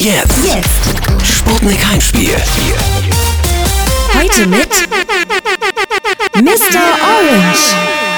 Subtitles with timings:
[0.00, 0.44] Jetzt.
[0.44, 1.26] Jetzt.
[1.26, 2.36] Sputnik Heimspiel.
[4.14, 4.68] Heute mit
[6.40, 6.80] Mr.
[7.02, 8.17] Orange.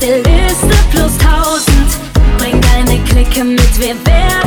[0.00, 1.98] beste Liste plus tausend.
[2.38, 4.39] Bring deine Clique mit, wir werden.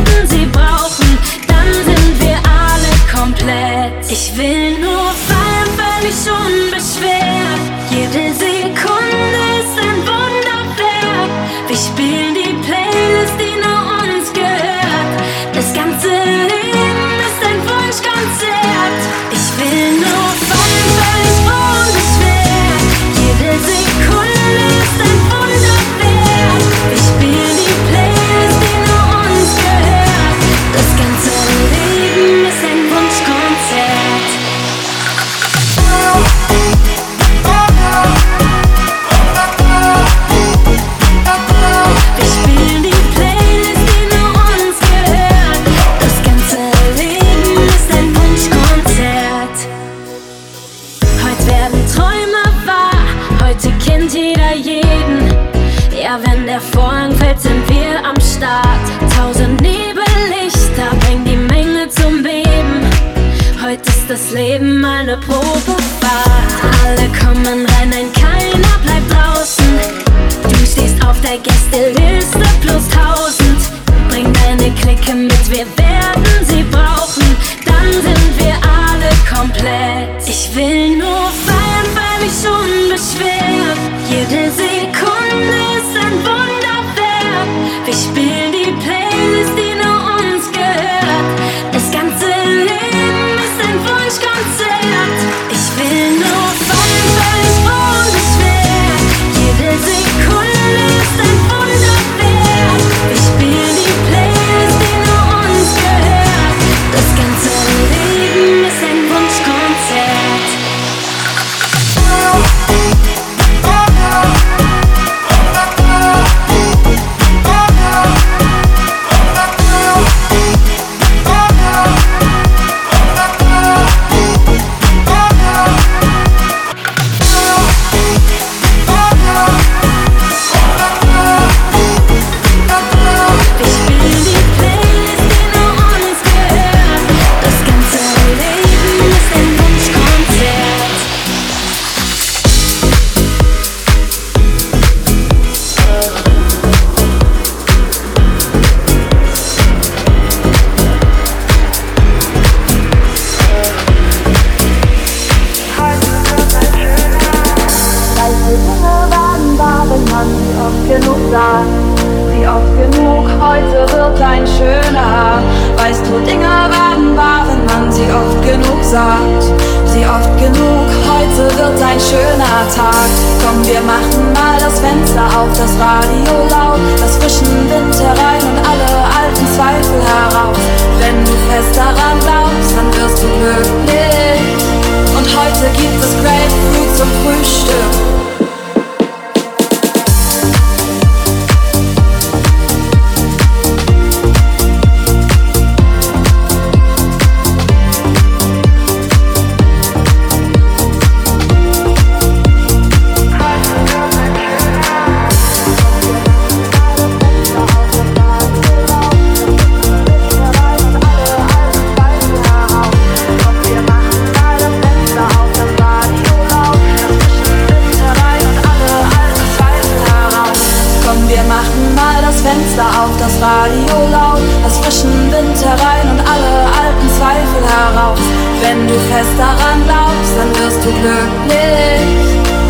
[222.13, 227.61] Mal das Fenster auf, das Radio laut, das frischen Wind herein und alle alten Zweifel
[227.65, 228.19] heraus.
[228.61, 232.05] Wenn du fest daran glaubst, dann wirst du glücklich.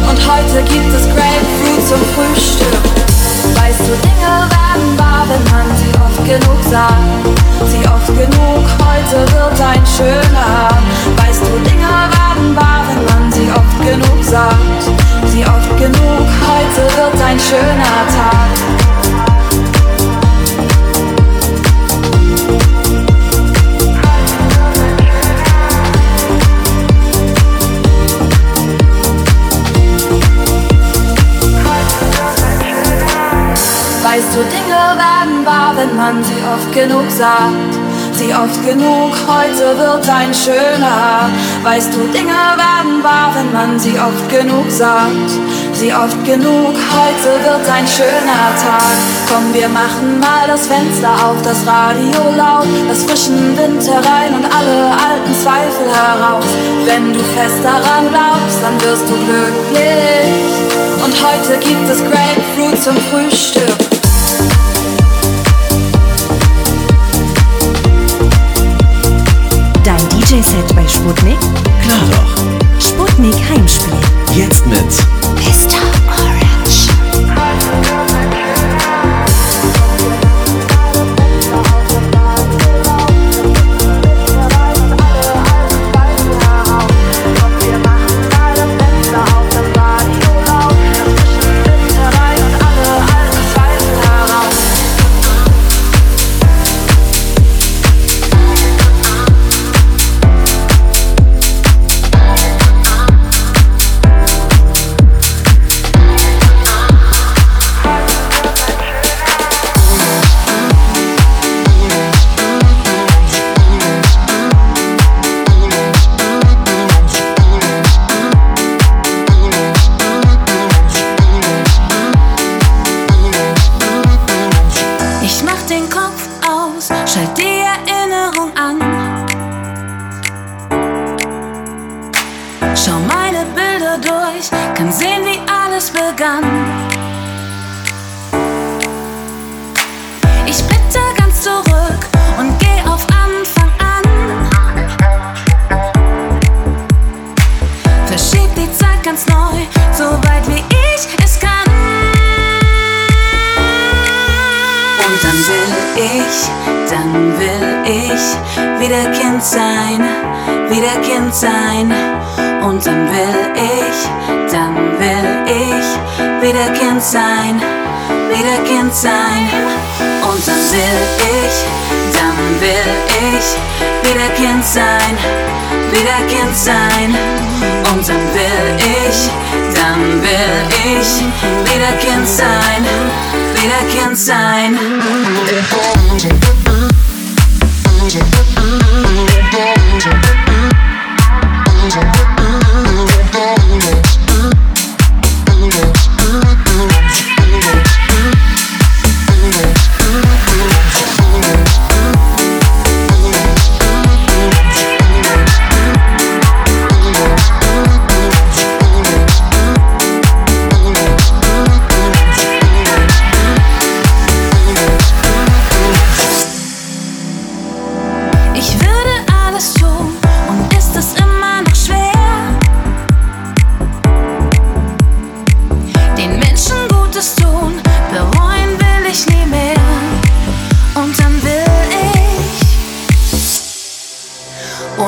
[0.08, 2.84] Und heute gibt es Grapefruit zum Frühstück.
[3.60, 7.24] Weißt du, Dinge werden wahr, wenn man sie oft genug sagt.
[7.68, 10.72] Sie oft genug, heute wird ein schöner.
[11.20, 14.84] Weißt du, Dinge werden wahr, wenn man sie oft genug sagt.
[15.28, 18.44] Sie oft genug, heute wird ein schöner Tag.
[35.46, 37.74] Wahr, wenn man sie oft genug sagt.
[38.14, 41.30] Sie oft genug, heute wird ein schöner.
[41.64, 45.32] Weißt du, Dinge werden wahr, wenn man sie oft genug sagt.
[45.74, 48.96] Sie oft genug, heute wird ein schöner Tag.
[49.28, 54.46] Komm, wir machen mal das Fenster auf, das Radio laut, das frischen Wind herein und
[54.46, 56.46] alle alten Zweifel heraus.
[56.86, 60.54] Wenn du fest daran glaubst, dann wirst du glücklich.
[61.04, 63.93] Und heute gibt es Grapefruit zum Frühstück.
[70.34, 71.40] DJ-Set bei Sputnik?
[71.84, 72.82] Klar doch.
[72.82, 73.94] Sputnik Heimspiel.
[74.36, 75.93] Jetzt mit Mr.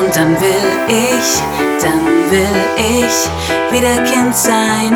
[0.06, 1.42] und dann will ich,
[1.82, 3.30] dann will ich
[3.72, 4.94] wieder Kind sein,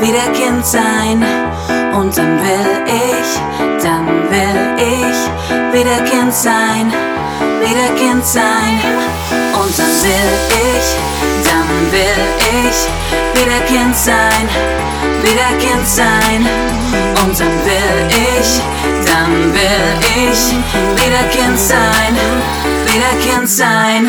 [0.00, 1.24] wieder Kind sein.
[1.94, 6.92] Und dann will ich, dann will ich wieder Kind sein,
[7.60, 8.80] wieder Kind sein.
[9.30, 10.86] Und dann will ich,
[11.44, 12.78] dann will ich
[13.40, 14.48] wieder Kind sein,
[15.22, 16.46] wieder Kind sein.
[17.24, 18.60] Und dann will ich,
[19.06, 20.52] dann will ich
[21.02, 22.14] wieder Kind sein,
[22.84, 24.08] wieder Kind sein.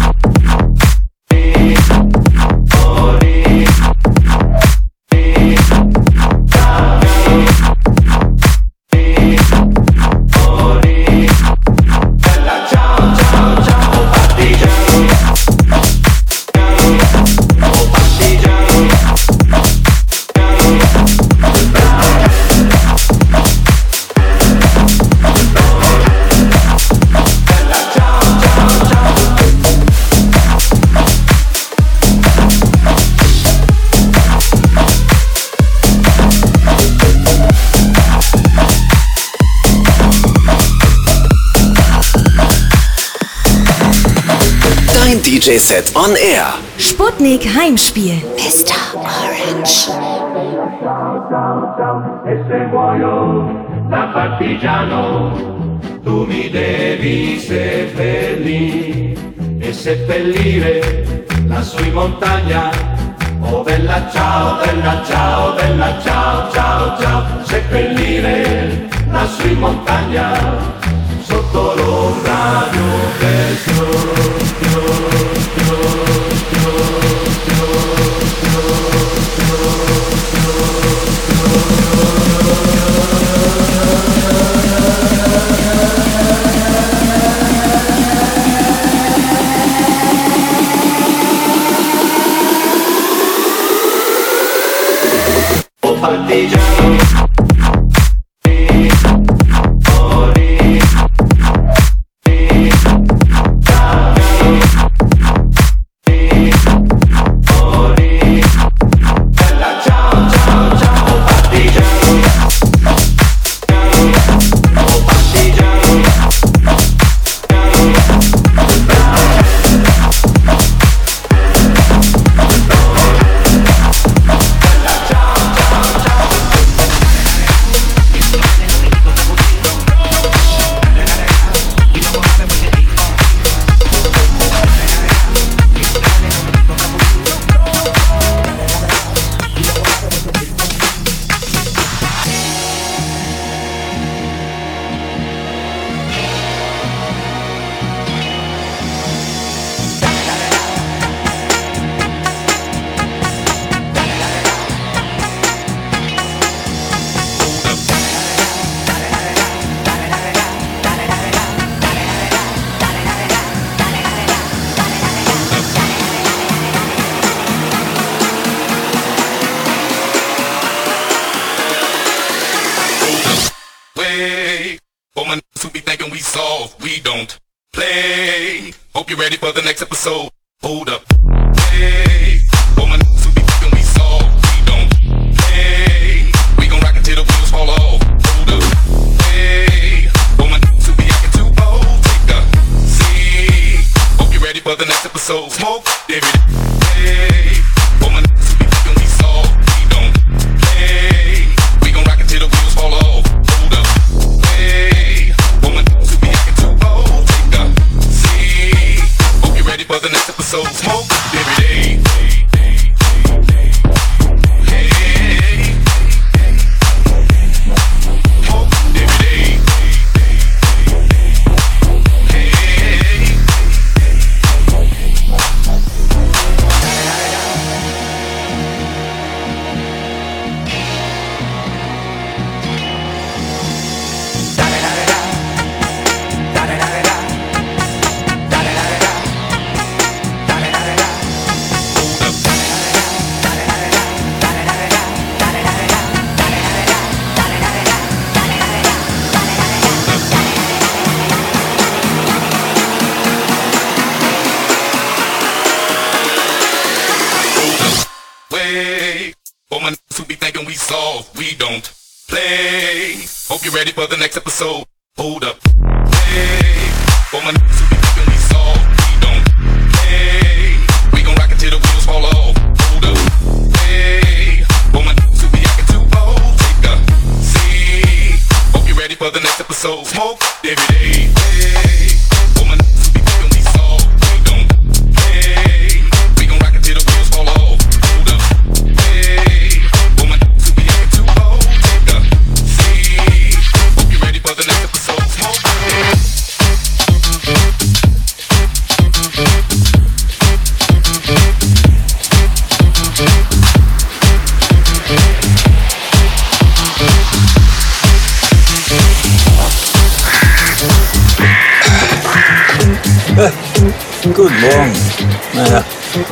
[45.41, 46.53] DJ-Set on Air.
[46.77, 48.21] Sputnik Heimspiel.
[48.37, 48.93] Mr.
[48.93, 49.89] Orange.
[52.27, 53.49] E se muoio
[53.89, 55.33] da partigiano,
[56.03, 59.15] tu mi devi seppellire
[59.57, 62.69] e seppellire lassù in montagna.
[63.39, 70.33] Oh bella ciao, bella ciao, bella ciao, ciao, ciao, seppellire lassù in montagna,
[71.23, 74.40] sotto l'ombra di un bel sole.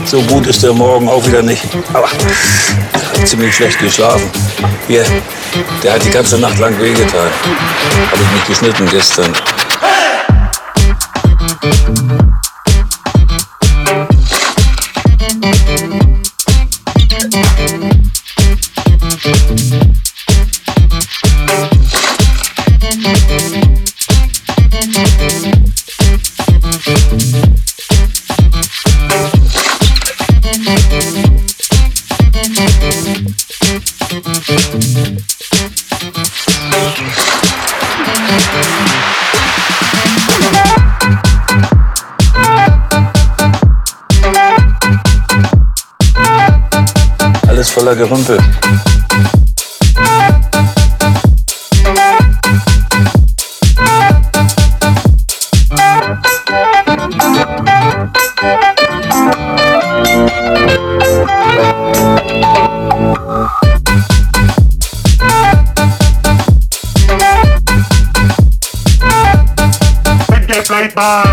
[0.09, 1.67] So gut ist der Morgen auch wieder nicht.
[1.93, 2.07] Aber
[2.93, 4.27] er hat ziemlich schlecht geschlafen.
[4.87, 5.05] Hier,
[5.83, 7.29] der hat die ganze Nacht lang wehgetan.
[8.11, 9.31] Habe ich mich geschnitten gestern.
[47.95, 48.37] la junta.
[70.99, 71.28] Bye.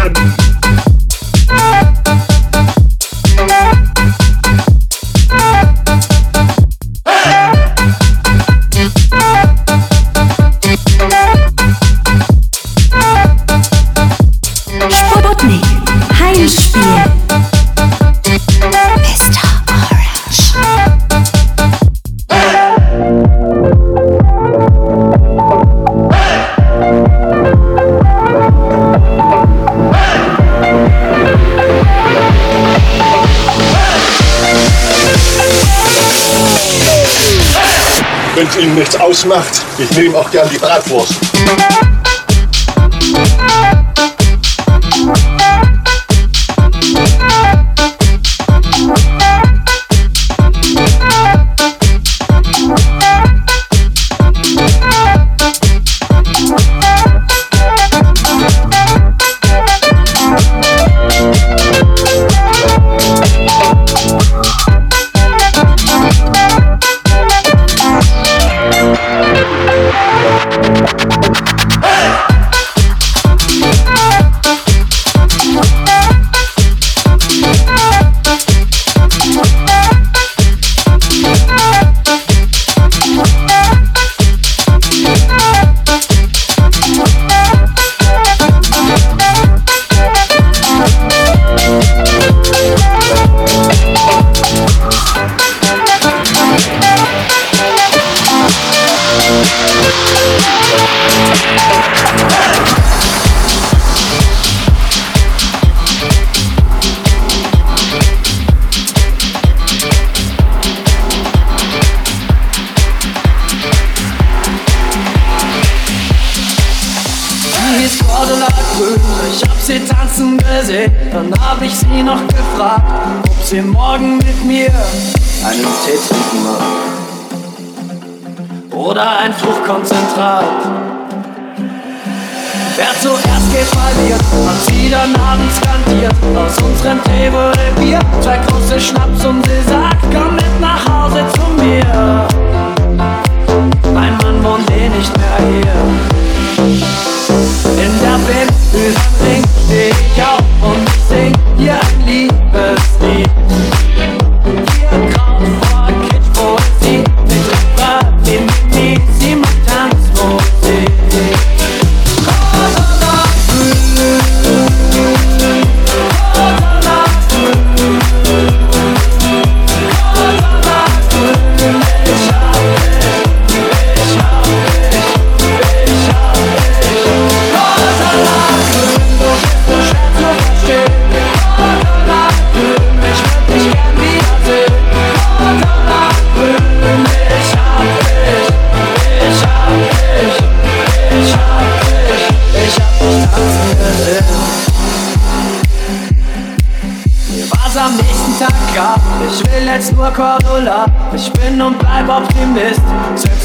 [39.78, 41.25] Ich nehme auch gern die Bratwurst.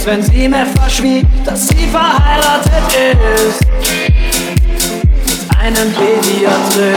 [0.02, 2.72] Selbst wenn sie mir verschwieg, dass sie verheiratet
[3.36, 3.62] ist.
[5.28, 6.96] Mit einem drin.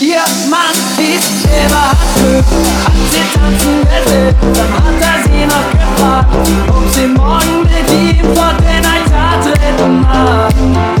[0.00, 2.44] Ihr Mann hieß Eberhard Glück,
[2.84, 6.34] hat sie tanzen gesehen, dann hat er sie noch gefragt,
[6.68, 10.95] ob sie morgen mit ihm vor den Altar treten mag.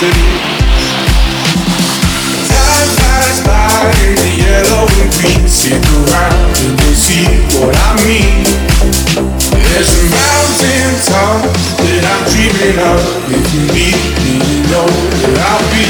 [0.00, 0.14] This.
[2.46, 5.42] Time flies by in the yellow and green.
[5.48, 7.26] Stick around and you'll see
[7.58, 8.46] what I mean.
[9.50, 11.42] There's a mountain top
[11.82, 13.00] that I'm dreaming of.
[13.26, 15.86] If you need me, you know where I'll be.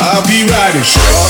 [0.00, 1.29] I'll be riding shotgun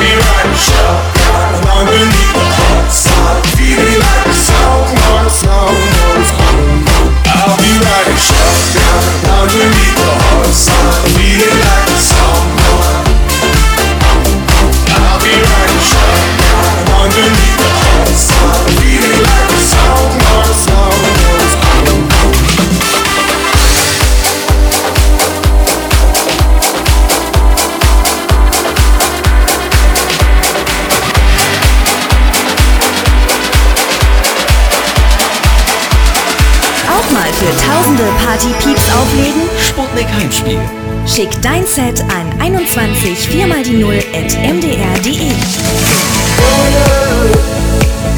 [0.00, 2.88] Shotgun Down beneath the hot
[3.52, 4.34] Feeling like a
[7.28, 12.59] I'll be riding shotgun Down beneath the hot sun, Feeling like a song.
[38.92, 39.42] Auflegen?
[39.58, 40.60] Sputnik Heimspiel.
[41.06, 45.30] Schick dein Set an 21 4 mal die 0 at mdr.de.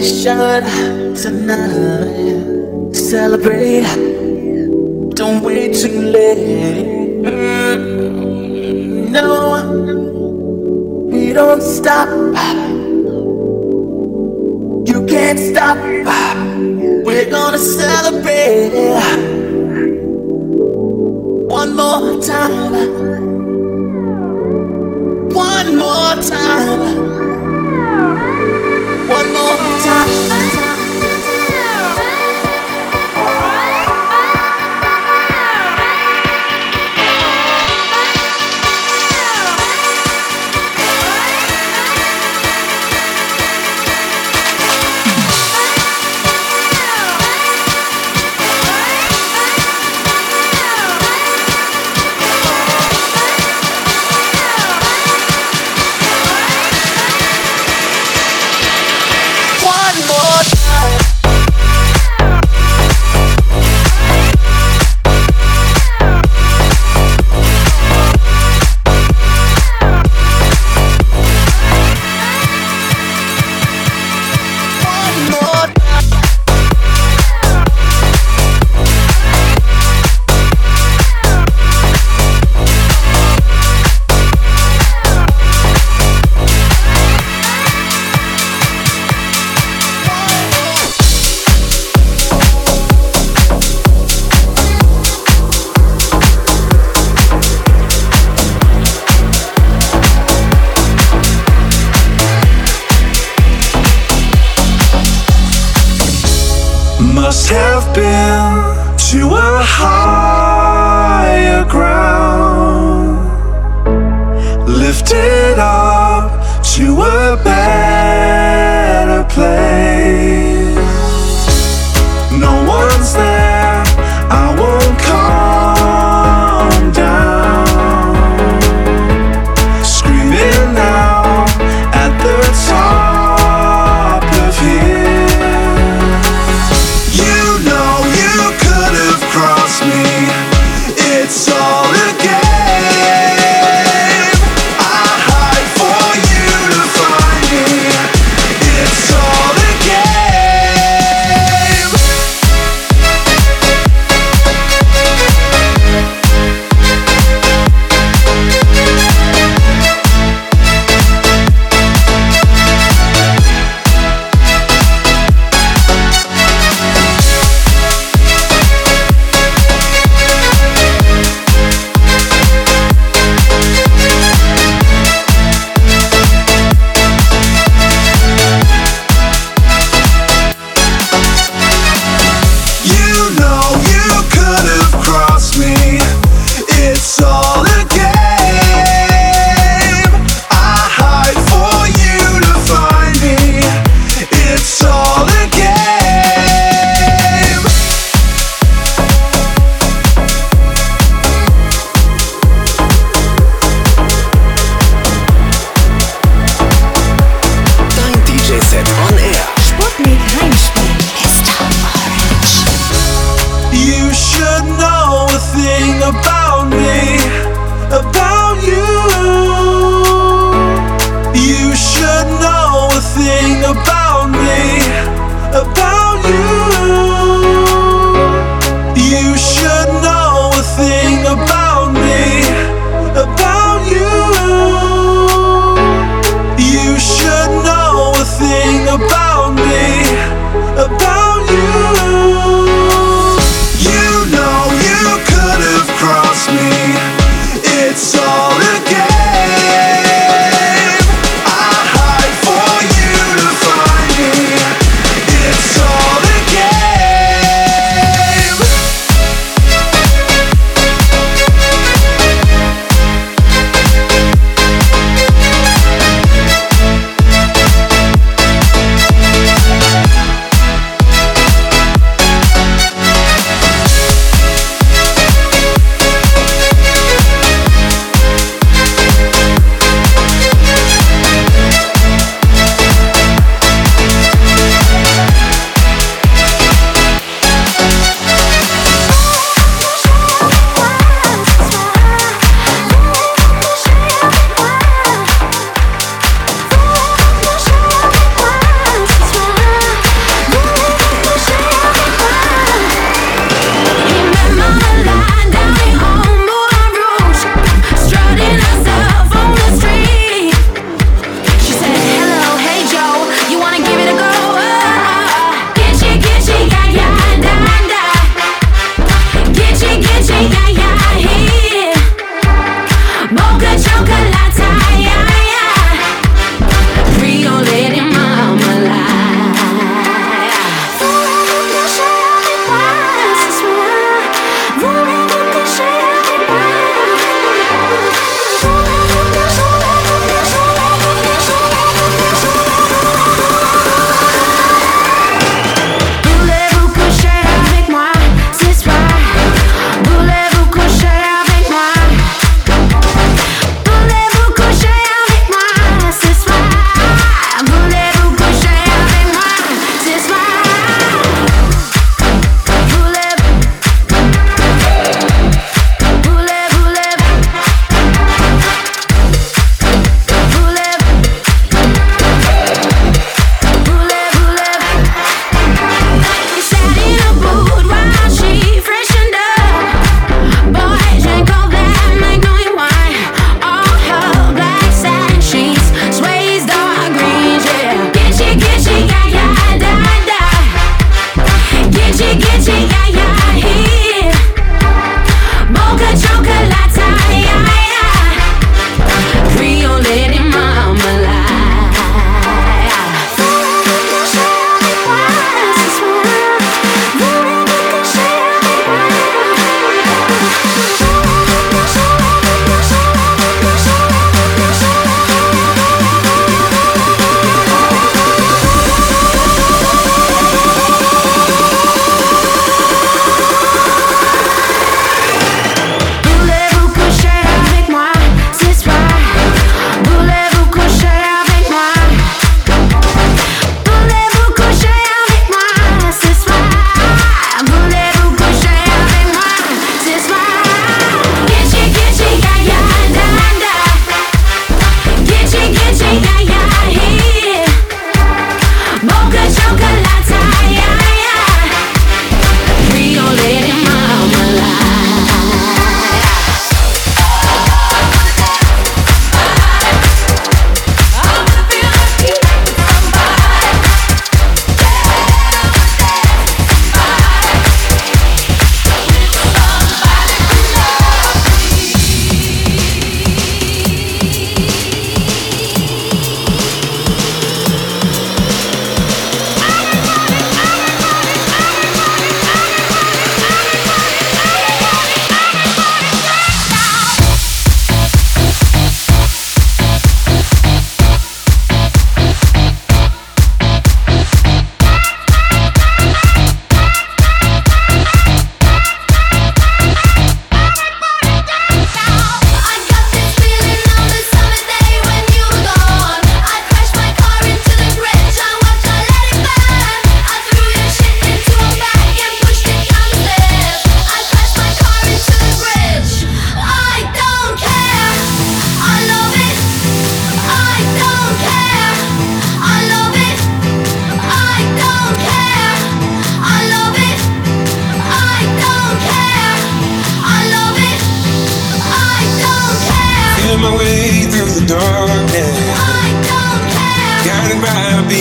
[0.00, 0.99] question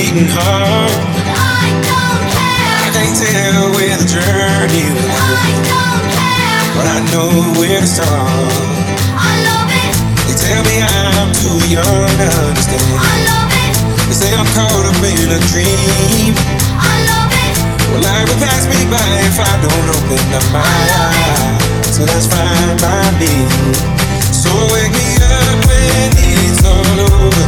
[0.09, 0.89] beating heart.
[1.37, 2.77] I don't care.
[2.81, 6.65] I can't tell where the journey will I don't care.
[6.73, 7.29] but I know
[7.61, 8.09] where to start.
[9.13, 9.93] I love it.
[10.25, 12.89] They tell me I'm too young to understand.
[12.97, 13.73] I love it.
[14.09, 16.33] They say I'm caught up in a dream.
[16.73, 17.53] I love it.
[17.93, 20.65] Well, life will pass me by if I don't open up my
[21.05, 21.93] eyes.
[21.93, 23.45] So that's fine by me.
[24.33, 27.45] So wake me up when it's all over.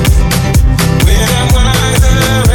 [1.09, 2.50] When I'm wiser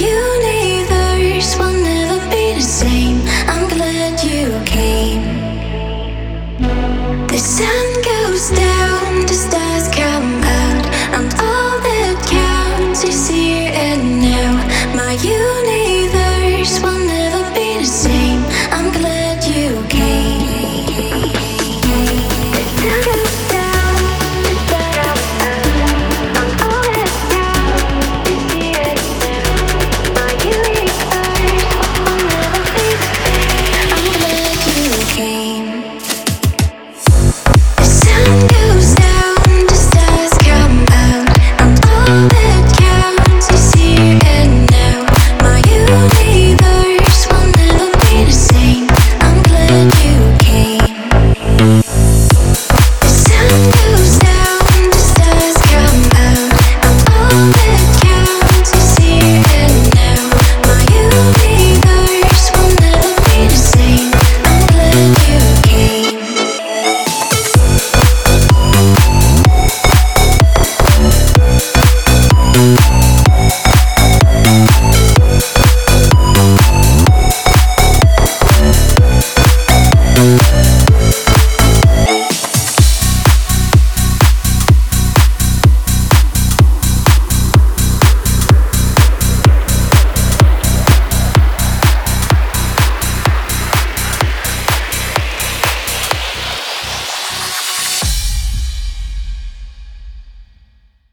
[0.00, 0.45] you know.